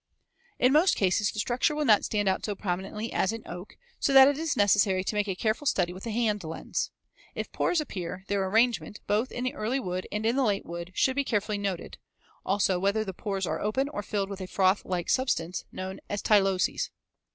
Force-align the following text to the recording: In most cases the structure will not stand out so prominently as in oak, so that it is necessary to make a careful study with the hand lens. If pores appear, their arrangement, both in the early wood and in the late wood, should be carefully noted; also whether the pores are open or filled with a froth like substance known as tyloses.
In 0.57 0.73
most 0.73 0.95
cases 0.95 1.29
the 1.29 1.39
structure 1.39 1.75
will 1.75 1.85
not 1.85 2.03
stand 2.03 2.27
out 2.27 2.43
so 2.43 2.55
prominently 2.55 3.13
as 3.13 3.31
in 3.31 3.43
oak, 3.45 3.77
so 3.99 4.13
that 4.13 4.27
it 4.27 4.35
is 4.35 4.57
necessary 4.57 5.03
to 5.03 5.13
make 5.13 5.27
a 5.27 5.35
careful 5.35 5.67
study 5.67 5.93
with 5.93 6.05
the 6.05 6.09
hand 6.09 6.43
lens. 6.43 6.89
If 7.35 7.51
pores 7.51 7.79
appear, 7.79 8.23
their 8.27 8.43
arrangement, 8.43 8.99
both 9.05 9.31
in 9.31 9.43
the 9.43 9.53
early 9.53 9.79
wood 9.79 10.07
and 10.11 10.25
in 10.25 10.35
the 10.35 10.43
late 10.43 10.65
wood, 10.65 10.91
should 10.95 11.15
be 11.15 11.23
carefully 11.23 11.59
noted; 11.59 11.99
also 12.43 12.79
whether 12.79 13.03
the 13.03 13.13
pores 13.13 13.45
are 13.45 13.61
open 13.61 13.89
or 13.89 14.01
filled 14.01 14.31
with 14.31 14.41
a 14.41 14.47
froth 14.47 14.83
like 14.85 15.07
substance 15.07 15.65
known 15.71 15.99
as 16.09 16.23
tyloses. 16.23 16.89